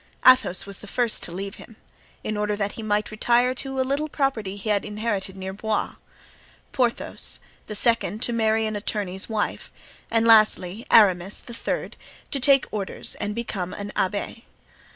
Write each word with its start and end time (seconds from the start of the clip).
Athos 0.25 0.65
was 0.65 0.79
the 0.79 0.87
first 0.87 1.21
to 1.21 1.31
leave 1.31 1.57
him, 1.57 1.75
in 2.23 2.35
order 2.35 2.55
that 2.55 2.71
he 2.71 2.81
might 2.81 3.11
retire 3.11 3.53
to 3.53 3.79
a 3.79 3.83
little 3.87 4.09
property 4.09 4.55
he 4.55 4.69
had 4.71 4.83
inherited 4.83 5.37
near 5.37 5.53
Blois; 5.53 5.93
Porthos, 6.71 7.39
the 7.67 7.75
second, 7.75 8.23
to 8.23 8.33
marry 8.33 8.65
an 8.65 8.75
attorney's 8.75 9.29
wife; 9.29 9.71
and 10.09 10.25
lastly, 10.25 10.87
Aramis, 10.89 11.39
the 11.39 11.53
third, 11.53 11.97
to 12.31 12.39
take 12.39 12.65
orders 12.71 13.13
and 13.19 13.35
become 13.35 13.75
an 13.75 13.91
abbé. 13.95 14.41